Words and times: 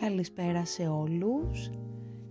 Καλησπέρα 0.00 0.64
σε 0.64 0.86
όλους. 0.88 1.70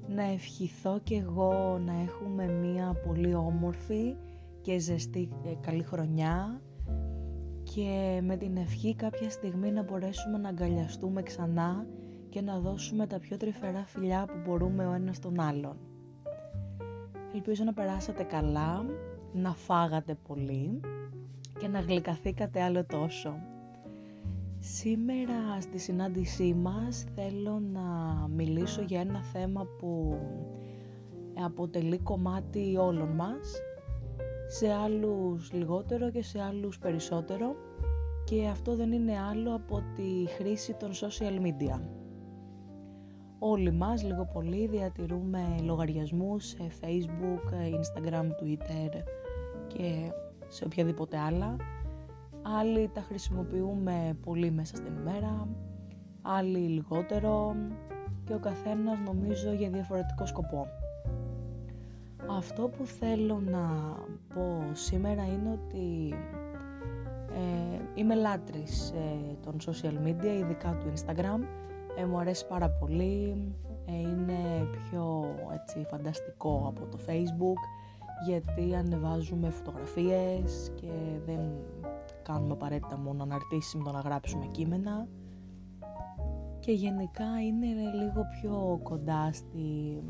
Να 0.08 0.24
ευχηθώ 0.24 1.00
και 1.04 1.16
εγώ 1.16 1.80
να 1.86 1.94
έχουμε 2.02 2.48
μία 2.48 3.02
πολύ 3.06 3.36
όμορφη 3.36 4.16
και 4.62 4.80
ζεστή 4.80 5.30
ε, 5.46 5.54
καλή 5.62 5.84
χρονιά 5.84 6.62
και 7.64 8.20
με 8.24 8.38
την 8.38 8.58
ευχή 8.58 8.96
κάποια 8.96 9.30
στιγμή 9.30 9.72
να 9.72 9.84
μπορέσουμε 9.84 10.38
να 10.38 10.50
αγκαλιαστούμε 10.50 11.22
ξανά 11.24 11.88
και 12.30 12.42
να 12.42 12.60
δώσουμε 12.60 13.08
τα 13.08 13.20
πιο 13.20 13.38
τρυφερά 13.38 13.86
φιλιά 13.86 14.26
που 14.26 14.36
μπορούμε 14.46 14.88
ο 14.88 14.94
ένας 14.94 15.20
τον 15.20 15.40
άλλον. 15.40 15.78
Ελπίζω 17.34 17.64
να 17.64 17.74
περάσατε 17.74 18.24
καλά, 18.24 18.86
να 19.34 19.54
φάγατε 19.54 20.18
πολύ 20.28 20.80
και 21.60 21.68
να 21.68 21.80
γλυκαθήκατε 21.80 22.62
άλλο 22.62 22.86
τόσο. 22.86 23.54
Σήμερα 24.78 25.62
στη 25.62 25.78
συνάντησή 25.78 26.54
μας 26.54 27.06
θέλω 27.16 27.60
να 27.60 27.82
μιλήσω 28.28 28.82
για 28.82 29.00
ένα 29.00 29.24
θέμα 29.24 29.66
που 29.80 30.18
αποτελεί 31.44 31.98
κομμάτι 32.00 32.78
όλων 32.78 33.10
μας, 33.10 33.62
σε 34.48 34.74
άλλους 34.74 35.52
λιγότερο 35.54 36.12
και 36.12 36.24
σε 36.24 36.42
άλλους 36.42 36.80
περισσότερο 36.80 37.56
και 38.24 38.48
αυτό 38.48 38.76
δεν 38.76 38.92
είναι 38.92 39.20
άλλο 39.20 39.56
από 39.56 39.84
τη 39.96 40.26
χρήση 40.38 40.74
των 40.74 40.92
social 40.92 41.42
media. 41.42 41.80
Όλοι 43.40 43.72
μας 43.72 44.04
λίγο 44.04 44.30
πολύ 44.34 44.68
διατηρούμε 44.68 45.58
λογαριασμούς 45.64 46.46
σε 46.46 46.72
facebook, 46.82 47.54
instagram, 47.54 48.26
twitter 48.26 49.04
και 49.68 50.12
σε 50.48 50.66
οποιαδήποτε 50.66 51.18
άλλα 51.18 51.56
άλλοι 52.46 52.90
τα 52.94 53.02
χρησιμοποιούμε 53.02 54.18
πολύ 54.24 54.52
μέσα 54.52 54.76
στην 54.76 54.96
ημέρα, 54.96 55.48
άλλοι 56.22 56.58
λιγότερο 56.58 57.56
και 58.24 58.34
ο 58.34 58.40
καθένας 58.40 58.98
νομίζω 59.06 59.54
για 59.54 59.70
διαφορετικό 59.70 60.26
σκοπό. 60.26 60.68
Αυτό 62.30 62.68
που 62.68 62.86
θέλω 62.86 63.42
να 63.46 63.68
πω 64.34 64.64
σήμερα 64.72 65.26
είναι 65.26 65.50
ότι 65.52 66.14
ε, 67.34 67.80
είμαι 67.96 68.16
λάτρης 68.16 68.92
ε, 68.92 69.36
των 69.46 69.58
social 69.66 70.08
media, 70.08 70.40
ειδικά 70.40 70.78
του 70.78 70.92
Instagram. 70.96 71.40
Ε, 71.98 72.06
μου 72.06 72.20
αρέσει 72.20 72.48
πάρα 72.48 72.70
πολύ, 72.70 73.52
ε, 73.86 74.00
είναι 74.00 74.68
πιο 74.74 75.36
έτσι, 75.54 75.86
φανταστικό 75.90 76.66
από 76.68 76.86
το 76.86 76.98
Facebook 77.08 77.60
γιατί 78.26 78.76
ανεβάζουμε 78.76 79.50
φωτογραφίες 79.50 80.72
και 80.76 80.92
δεν 81.26 81.40
κάνουμε 82.24 82.54
απαραίτητα 82.54 82.98
μόνο 82.98 83.24
αναρτήσεις 83.24 83.76
με 83.76 83.84
το 83.84 83.92
να 83.92 84.00
γράψουμε 84.00 84.46
κείμενα 84.46 85.08
και 86.60 86.72
γενικά 86.72 87.42
είναι 87.48 87.68
λίγο 88.04 88.28
πιο 88.42 88.80
κοντά 88.84 89.30
στη, 89.34 90.02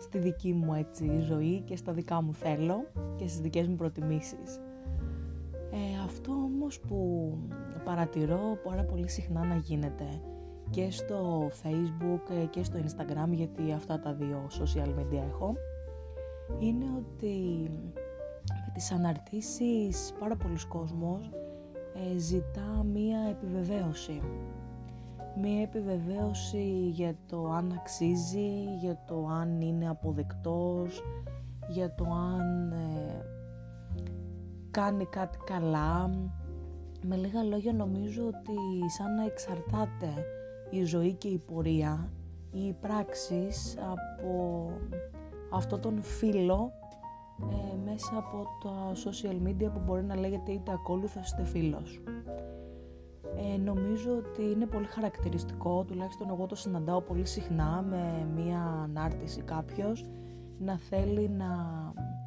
στη 0.00 0.18
δική 0.18 0.52
μου 0.52 0.74
έτσι 0.74 1.18
ζωή 1.18 1.60
και 1.60 1.76
στα 1.76 1.92
δικά 1.92 2.22
μου 2.22 2.34
θέλω 2.34 2.86
και 3.16 3.28
στις 3.28 3.40
δικές 3.40 3.68
μου 3.68 3.76
προτιμήσεις. 3.76 4.60
Ε, 5.70 6.04
αυτό 6.04 6.32
όμως 6.32 6.80
που 6.80 7.32
παρατηρώ 7.84 8.58
πάρα 8.64 8.82
πολύ 8.82 9.08
συχνά 9.08 9.44
να 9.44 9.54
γίνεται 9.54 10.20
και 10.70 10.90
στο 10.90 11.50
facebook 11.62 12.48
και 12.50 12.62
στο 12.62 12.78
instagram 12.78 13.28
γιατί 13.30 13.72
αυτά 13.72 14.00
τα 14.00 14.14
δύο 14.14 14.46
social 14.50 14.88
media 14.88 15.22
έχω 15.28 15.54
είναι 16.58 16.84
ότι 16.98 17.70
με 18.48 18.70
τις 18.74 18.92
αναρτήσεις 18.92 20.12
πάρα 20.18 20.36
πολλοί 20.36 20.66
κόσμος 20.68 21.30
ε, 21.94 22.18
ζητά 22.18 22.84
μία 22.92 23.18
επιβεβαίωση. 23.30 24.22
Μία 25.40 25.62
επιβεβαίωση 25.62 26.88
για 26.88 27.16
το 27.28 27.50
αν 27.50 27.72
αξίζει, 27.72 28.74
για 28.80 28.98
το 29.06 29.26
αν 29.26 29.60
είναι 29.60 29.88
αποδεκτός, 29.88 31.02
για 31.68 31.94
το 31.94 32.04
αν 32.04 32.72
ε, 32.72 33.24
κάνει 34.70 35.04
κάτι 35.04 35.38
καλά. 35.44 36.10
Με 37.02 37.16
λίγα 37.16 37.42
λόγια 37.42 37.72
νομίζω 37.72 38.26
ότι 38.26 38.90
σαν 38.98 39.14
να 39.14 39.24
εξαρτάται 39.24 40.24
η 40.70 40.84
ζωή 40.84 41.12
και 41.12 41.28
η 41.28 41.38
πορεία 41.38 42.10
ή 42.50 42.60
οι 42.60 42.76
πράξεις 42.80 43.76
από 43.92 44.70
αυτό 45.56 45.78
τον 45.78 46.02
φίλο 46.02 46.72
ε, 47.50 47.76
μέσα 47.84 48.12
από 48.16 48.46
τα 48.62 48.92
social 49.04 49.48
media 49.48 49.72
που 49.72 49.80
μπορεί 49.84 50.02
να 50.02 50.16
λέγεται 50.16 50.52
είτε 50.52 50.72
ακόλουθος 50.72 51.30
είτε 51.30 51.44
φίλος. 51.44 52.00
Ε, 53.54 53.56
νομίζω 53.56 54.16
ότι 54.16 54.42
είναι 54.42 54.66
πολύ 54.66 54.86
χαρακτηριστικό, 54.86 55.84
τουλάχιστον 55.84 56.28
εγώ 56.28 56.46
το 56.46 56.54
συναντάω 56.54 57.00
πολύ 57.00 57.26
συχνά 57.26 57.84
με 57.88 58.28
μία 58.34 58.60
ανάρτηση 58.60 59.42
κάποιος 59.42 60.04
να 60.58 60.78
θέλει 60.78 61.28
να 61.28 61.46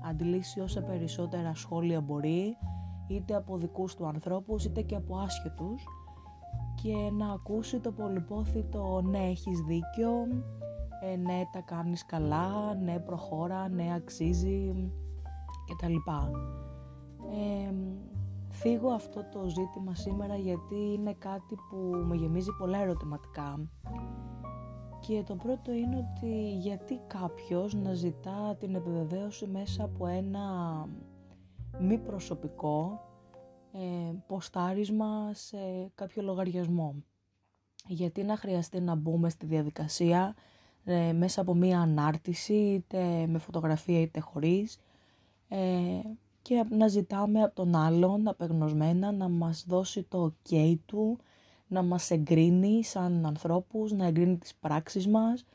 αντιλήσει 0.09 0.59
όσα 0.59 0.81
περισσότερα 0.81 1.55
σχόλια 1.55 2.01
μπορεί 2.01 2.57
είτε 3.07 3.35
από 3.35 3.57
δικούς 3.57 3.95
του 3.95 4.07
ανθρώπους 4.07 4.65
είτε 4.65 4.81
και 4.81 4.95
από 4.95 5.17
άσχετους 5.17 5.83
και 6.81 6.93
να 7.17 7.31
ακούσει 7.31 7.79
το 7.79 7.91
πολυπόθητο 7.91 9.01
ναι 9.03 9.17
έχεις 9.17 9.59
δίκιο, 9.59 10.27
ε, 11.01 11.15
ναι 11.15 11.43
τα 11.51 11.61
κάνεις 11.61 12.05
καλά, 12.05 12.75
ναι 12.75 12.99
προχώρα, 12.99 13.69
ναι 13.69 13.93
αξίζει 13.95 14.91
κτλ. 15.67 15.95
Ε, 17.31 17.73
φύγω 18.49 18.89
αυτό 18.89 19.23
το 19.31 19.47
ζήτημα 19.47 19.95
σήμερα 19.95 20.35
γιατί 20.35 20.75
είναι 20.75 21.13
κάτι 21.13 21.55
που 21.69 21.77
με 21.77 22.15
γεμίζει 22.15 22.49
πολλά 22.59 22.77
ερωτηματικά 22.77 23.69
και 24.99 25.23
το 25.23 25.35
πρώτο 25.35 25.71
είναι 25.71 25.97
ότι 25.97 26.51
γιατί 26.57 26.99
κάποιος 27.07 27.73
να 27.73 27.93
ζητά 27.93 28.55
την 28.59 28.75
επιβεβαίωση 28.75 29.47
μέσα 29.47 29.83
από 29.83 30.07
ένα 30.07 30.43
μη 31.79 31.97
προσωπικό 31.97 33.03
ε, 33.71 34.13
ποστάρισμα 34.27 35.33
σε 35.33 35.57
κάποιο 35.95 36.21
λογαριασμό. 36.21 37.03
Γιατί 37.87 38.23
να 38.23 38.37
χρειαστεί 38.37 38.79
να 38.79 38.95
μπούμε 38.95 39.29
στη 39.29 39.45
διαδικασία 39.45 40.35
ε, 40.89 41.13
μέσα 41.13 41.41
από 41.41 41.53
μία 41.53 41.79
ανάρτηση 41.79 42.53
είτε 42.53 43.27
με 43.27 43.37
φωτογραφία 43.37 44.01
είτε 44.01 44.19
χωρίς 44.19 44.79
ε, 45.47 45.57
και 46.41 46.65
να 46.69 46.87
ζητάμε 46.87 47.43
από 47.43 47.55
τον 47.55 47.75
άλλον 47.75 48.27
απεγνωσμένα 48.27 49.11
να 49.11 49.29
μας 49.29 49.65
δώσει 49.67 50.03
το 50.03 50.33
ok 50.49 50.75
του, 50.85 51.17
να 51.67 51.83
μας 51.83 52.11
εγκρίνει 52.11 52.83
σαν 52.83 53.25
ανθρώπους, 53.25 53.91
να 53.91 54.05
εγκρίνει 54.05 54.37
τις 54.37 54.55
πράξεις 54.55 55.07
μας 55.07 55.45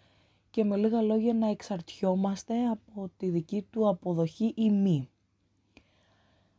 και 0.50 0.64
με 0.64 0.76
λίγα 0.76 1.02
λόγια 1.02 1.34
να 1.34 1.50
εξαρτιόμαστε 1.50 2.54
από 2.66 3.10
τη 3.16 3.28
δική 3.28 3.66
του 3.70 3.88
αποδοχή 3.88 4.52
ή 4.56 4.70
μη. 4.70 5.08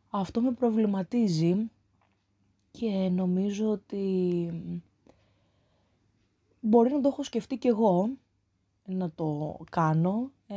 Αυτό 0.10 0.42
με 0.42 0.52
προβληματίζει 0.52 1.70
και 2.72 3.10
νομίζω 3.12 3.70
ότι 3.70 4.50
μπορεί 6.60 6.92
να 6.92 7.02
το 7.02 7.08
έχω 7.08 7.24
σκεφτεί 7.24 7.58
κι 7.58 7.68
εγώ 7.68 8.10
να 8.86 9.12
το 9.12 9.58
κάνω. 9.72 10.32
Ε, 10.48 10.56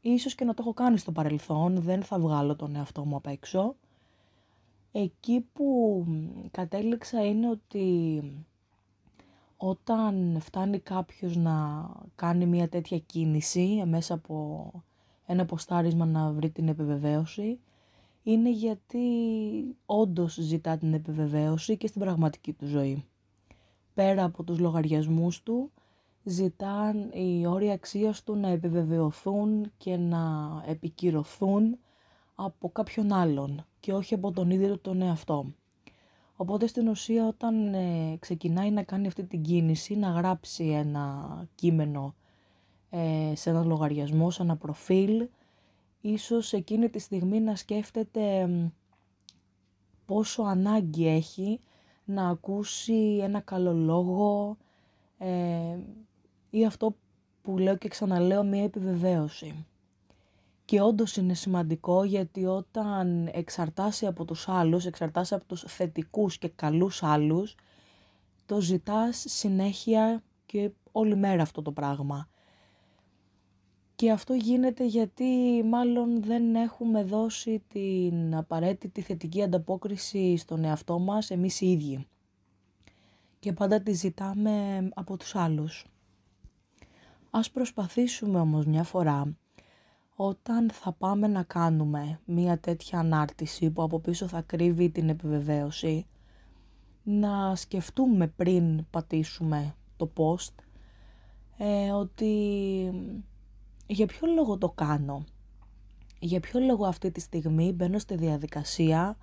ίσως 0.00 0.34
και 0.34 0.44
να 0.44 0.54
το 0.54 0.62
έχω 0.62 0.72
κάνει 0.72 0.98
στο 0.98 1.12
παρελθόν, 1.12 1.80
δεν 1.80 2.02
θα 2.02 2.18
βγάλω 2.18 2.56
τον 2.56 2.76
εαυτό 2.76 3.04
μου 3.04 3.16
απ' 3.16 3.26
έξω. 3.26 3.76
Εκεί 4.92 5.46
που 5.52 6.04
κατέληξα 6.50 7.24
είναι 7.24 7.48
ότι 7.48 8.22
όταν 9.56 10.36
φτάνει 10.40 10.78
κάποιος 10.78 11.36
να 11.36 11.88
κάνει 12.14 12.46
μια 12.46 12.68
τέτοια 12.68 12.98
κίνηση 12.98 13.82
μέσα 13.86 14.14
από 14.14 14.70
ένα 15.26 15.44
ποστάρισμα 15.44 16.06
να 16.06 16.30
βρει 16.30 16.50
την 16.50 16.68
επιβεβαίωση 16.68 17.58
είναι 18.22 18.50
γιατί 18.50 18.98
όντως 19.86 20.34
ζητά 20.34 20.76
την 20.76 20.94
επιβεβαίωση 20.94 21.76
και 21.76 21.86
στην 21.86 22.00
πραγματική 22.00 22.52
του 22.52 22.66
ζωή. 22.66 23.04
Πέρα 23.94 24.24
από 24.24 24.42
τους 24.44 24.58
λογαριασμούς 24.58 25.42
του 25.42 25.70
ζητάν 26.24 27.10
οι 27.12 27.46
όροι 27.46 27.70
αξίας 27.70 28.22
του 28.22 28.36
να 28.36 28.48
επιβεβαιωθούν 28.48 29.72
και 29.76 29.96
να 29.96 30.22
επικυρωθούν 30.66 31.78
από 32.34 32.68
κάποιον 32.70 33.12
άλλον 33.12 33.66
και 33.80 33.92
όχι 33.92 34.14
από 34.14 34.32
τον 34.32 34.50
ίδιο 34.50 34.78
τον 34.78 35.02
εαυτό. 35.02 35.54
Οπότε 36.36 36.66
στην 36.66 36.88
ουσία 36.88 37.26
όταν 37.26 37.74
ε, 37.74 38.16
ξεκινάει 38.18 38.70
να 38.70 38.82
κάνει 38.82 39.06
αυτή 39.06 39.24
την 39.24 39.42
κίνηση, 39.42 39.96
να 39.96 40.10
γράψει 40.10 40.64
ένα 40.64 41.26
κείμενο 41.54 42.14
ε, 42.90 43.32
σε 43.34 43.50
ένα 43.50 43.64
λογαριασμό, 43.64 44.30
σε 44.30 44.42
ένα 44.42 44.56
προφίλ, 44.56 45.28
ίσως 46.00 46.52
εκείνη 46.52 46.88
τη 46.88 46.98
στιγμή 46.98 47.40
να 47.40 47.56
σκέφτεται 47.56 48.48
πόσο 50.06 50.42
ανάγκη 50.42 51.06
έχει 51.06 51.60
να 52.04 52.28
ακούσει 52.28 53.18
ένα 53.22 53.40
καλό 53.40 53.72
λόγο, 53.72 54.56
ε, 55.18 55.78
ή 56.50 56.64
αυτό 56.64 56.96
που 57.42 57.58
λέω 57.58 57.76
και 57.76 57.88
ξαναλέω 57.88 58.42
μια 58.42 58.64
επιβεβαίωση. 58.64 59.66
Και 60.64 60.80
όντως 60.80 61.16
είναι 61.16 61.34
σημαντικό 61.34 62.04
γιατί 62.04 62.46
όταν 62.46 63.28
εξαρτάσαι 63.32 64.06
από 64.06 64.24
τους 64.24 64.48
άλλους, 64.48 64.86
εξαρτάσαι 64.86 65.34
από 65.34 65.44
τους 65.44 65.64
θετικούς 65.66 66.38
και 66.38 66.48
καλούς 66.48 67.02
άλλους, 67.02 67.54
το 68.46 68.60
ζητάς 68.60 69.24
συνέχεια 69.28 70.22
και 70.46 70.70
όλη 70.92 71.16
μέρα 71.16 71.42
αυτό 71.42 71.62
το 71.62 71.72
πράγμα. 71.72 72.28
Και 73.96 74.10
αυτό 74.10 74.34
γίνεται 74.34 74.84
γιατί 74.86 75.62
μάλλον 75.64 76.22
δεν 76.22 76.54
έχουμε 76.54 77.04
δώσει 77.04 77.62
την 77.68 78.34
απαραίτητη 78.36 79.00
θετική 79.00 79.42
ανταπόκριση 79.42 80.36
στον 80.36 80.64
εαυτό 80.64 80.98
μας 80.98 81.30
εμείς 81.30 81.60
οι 81.60 81.70
ίδιοι. 81.70 82.06
Και 83.38 83.52
πάντα 83.52 83.80
τη 83.80 83.92
ζητάμε 83.92 84.88
από 84.94 85.16
τους 85.16 85.34
άλλους. 85.34 85.86
Ας 87.30 87.50
προσπαθήσουμε 87.50 88.40
όμως 88.40 88.66
μια 88.66 88.82
φορά 88.82 89.36
όταν 90.14 90.70
θα 90.70 90.92
πάμε 90.92 91.26
να 91.26 91.42
κάνουμε 91.42 92.20
μια 92.24 92.58
τέτοια 92.58 92.98
ανάρτηση 92.98 93.70
που 93.70 93.82
από 93.82 94.00
πίσω 94.00 94.26
θα 94.26 94.42
κρύβει 94.42 94.90
την 94.90 95.08
επιβεβαίωση 95.08 96.06
να 97.02 97.54
σκεφτούμε 97.56 98.26
πριν 98.26 98.86
πατήσουμε 98.90 99.74
το 99.96 100.12
post 100.16 100.54
ε, 101.58 101.90
ότι 101.90 102.34
για 103.86 104.06
ποιο 104.06 104.28
λόγο 104.34 104.58
το 104.58 104.68
κάνω. 104.70 105.24
Για 106.18 106.40
ποιο 106.40 106.60
λόγο 106.60 106.86
αυτή 106.86 107.10
τη 107.10 107.20
στιγμή 107.20 107.72
μπαίνω 107.72 107.98
στη 107.98 108.14
διαδικασία 108.16 109.16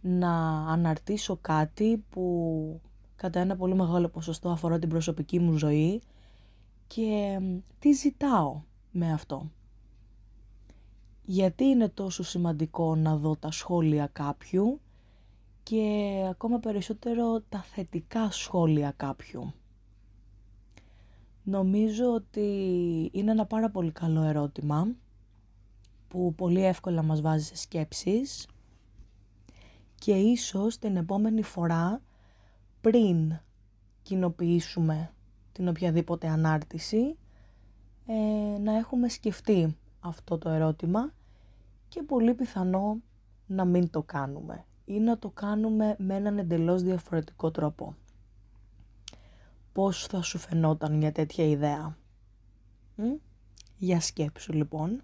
να 0.00 0.32
αναρτήσω 0.66 1.38
κάτι 1.40 2.04
που 2.10 2.80
κατά 3.16 3.40
ένα 3.40 3.56
πολύ 3.56 3.74
μεγάλο 3.74 4.08
ποσοστό 4.08 4.48
αφορά 4.48 4.78
την 4.78 4.88
προσωπική 4.88 5.38
μου 5.38 5.56
ζωή 5.56 6.02
και 6.94 7.40
τι 7.78 7.92
ζητάω 7.92 8.62
με 8.90 9.12
αυτό; 9.12 9.50
Γιατί 11.22 11.64
είναι 11.64 11.88
τόσο 11.88 12.22
σημαντικό 12.22 12.94
να 12.94 13.16
δω 13.16 13.36
τα 13.36 13.50
σχόλια 13.50 14.06
κάποιου 14.06 14.80
και 15.62 16.24
ακόμα 16.30 16.58
περισσότερο 16.58 17.40
τα 17.48 17.62
θετικά 17.62 18.30
σχόλια 18.30 18.92
κάποιου; 18.96 19.52
Νομίζω 21.42 22.14
ότι 22.14 22.48
είναι 23.12 23.30
ένα 23.30 23.46
πάρα 23.46 23.70
πολύ 23.70 23.90
καλό 23.90 24.22
ερώτημα 24.22 24.88
που 26.08 26.34
πολύ 26.34 26.64
εύκολα 26.64 27.02
μας 27.02 27.20
βάζει 27.20 27.44
σε 27.44 27.56
σκέψεις 27.56 28.48
και 29.94 30.12
ίσως 30.12 30.78
την 30.78 30.96
επόμενη 30.96 31.42
φορά 31.42 32.02
πριν 32.80 33.38
κοινοποιήσουμε 34.02 35.12
την 35.60 35.68
οποιαδήποτε 35.68 36.28
ανάρτηση 36.28 37.16
ε, 38.06 38.58
να 38.58 38.76
έχουμε 38.76 39.08
σκεφτεί 39.08 39.76
αυτό 40.00 40.38
το 40.38 40.48
ερώτημα 40.48 41.12
και 41.88 42.02
πολύ 42.02 42.34
πιθανό 42.34 43.00
να 43.46 43.64
μην 43.64 43.90
το 43.90 44.02
κάνουμε 44.02 44.64
ή 44.84 44.98
να 44.98 45.18
το 45.18 45.30
κάνουμε 45.30 45.96
με 45.98 46.14
έναν 46.14 46.38
εντελώς 46.38 46.82
διαφορετικό 46.82 47.50
τρόπο 47.50 47.94
πώς 49.72 50.06
θα 50.06 50.22
σου 50.22 50.38
φαινόταν 50.38 50.96
μια 50.96 51.12
τέτοια 51.12 51.44
ιδέα; 51.44 51.96
Για 53.76 54.00
σκέψου 54.00 54.52
λοιπόν. 54.52 55.02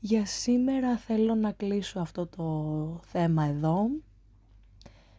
Για 0.00 0.26
σήμερα 0.26 0.96
θέλω 0.96 1.34
να 1.34 1.52
κλείσω 1.52 2.00
αυτό 2.00 2.26
το 2.26 3.00
θέμα 3.02 3.44
εδώ. 3.44 3.88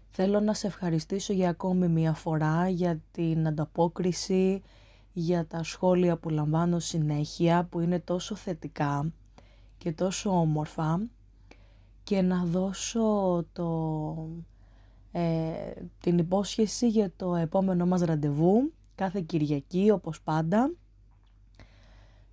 Θέλω 0.10 0.40
να 0.40 0.54
σε 0.54 0.68
ευχαριστήσω 0.68 1.34
για 1.34 1.50
ακόμη 1.50 1.88
μια 1.88 2.14
φορά 2.14 2.70
για 2.70 3.02
την 3.12 3.48
ανταπόκριση, 3.48 4.62
για 5.14 5.48
τα 5.48 5.64
σχόλια 5.64 6.18
που 6.18 6.30
λαμβάνω 6.30 6.80
συνέχεια 6.80 7.66
που 7.66 7.80
είναι 7.80 8.00
τόσο 8.00 8.36
θετικά 8.36 9.12
και 9.78 9.92
τόσο 9.92 10.30
όμορφα 10.30 11.02
και 12.04 12.22
να 12.22 12.44
δώσω 12.44 13.46
το 13.54 14.30
ε, 15.12 15.74
την 16.00 16.18
υπόσχεση 16.18 16.88
για 16.88 17.12
το 17.16 17.36
επόμενό 17.36 17.86
μας 17.86 18.02
ραντεβού 18.02 18.74
κάθε 18.96 19.22
Κυριακή 19.22 19.92
όπως 19.92 20.22
πάντα. 20.22 20.72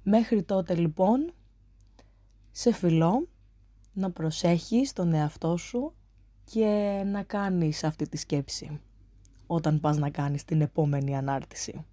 Μέχρι 0.03 0.43
τότε 0.43 0.75
λοιπόν 0.75 1.33
σε 2.51 2.73
φιλώ 2.73 3.29
να 3.93 4.11
προσέχεις 4.11 4.93
τον 4.93 5.13
εαυτό 5.13 5.57
σου 5.57 5.93
και 6.51 7.03
να 7.07 7.23
κάνεις 7.23 7.85
αυτή 7.85 8.09
τη 8.09 8.17
σκέψη 8.17 8.81
όταν 9.47 9.81
πας 9.81 9.97
να 9.99 10.11
κάνεις 10.11 10.45
την 10.45 10.61
επόμενη 10.61 11.17
ανάρτηση. 11.17 11.85